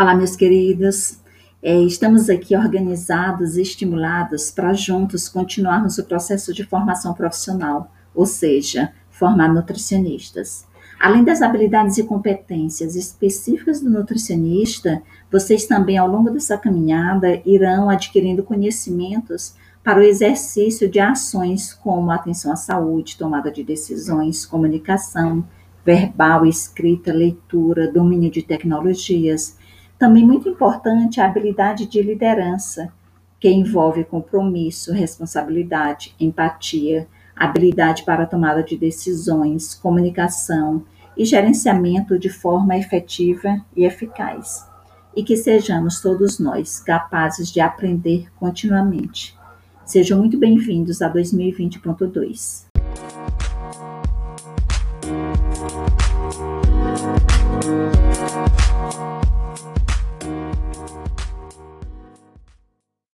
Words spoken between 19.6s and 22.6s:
para o exercício de ações como atenção à